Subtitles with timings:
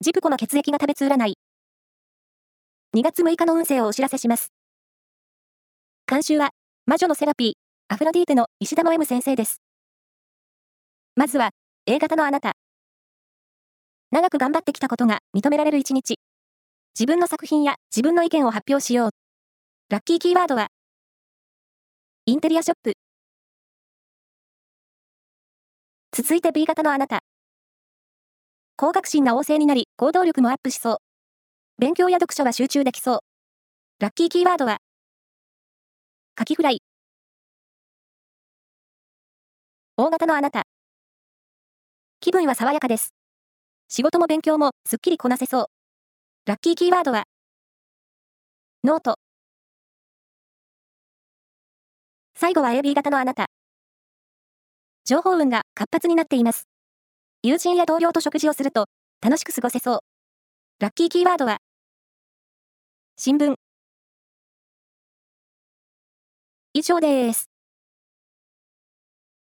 [0.00, 1.34] ジプコの血液が食べつ占い。
[2.96, 4.52] 2月6日の運勢をお知らせします。
[6.06, 6.50] 監修は、
[6.86, 7.52] 魔女のセラピー、
[7.92, 9.60] アフロディーテの石田の M 先生です。
[11.16, 11.50] まずは、
[11.86, 12.52] A 型のあなた。
[14.12, 16.14] 長く頑張ってきたことが認められる一日。
[16.96, 19.10] 自分の作品や自分の意見を発表しよう。
[19.90, 20.68] ラッキーキーワードは、
[22.26, 22.92] インテリアショップ。
[26.12, 27.18] 続いて B 型のあなた。
[28.80, 30.96] 向学心が旺盛になり、行動力もアップしそう。
[31.80, 33.18] 勉強や読書は集中できそう。
[33.98, 34.76] ラッキーキーワードは、
[36.36, 36.80] カキフライ。
[39.96, 40.62] O 型のあなた。
[42.20, 43.14] 気分は爽やかです。
[43.88, 45.66] 仕事も勉強もすっきりこなせそう。
[46.46, 47.24] ラッキーキーワードは、
[48.84, 49.16] ノート。
[52.36, 53.46] 最後は AB 型のあなた。
[55.04, 56.68] 情報運が活発になっています。
[57.44, 58.86] 友人や同僚と食事をすると、
[59.20, 60.00] 楽しく過ごせそう。
[60.80, 61.58] ラッキーキーワードは、
[63.16, 63.54] 新聞。
[66.74, 67.47] 以上です。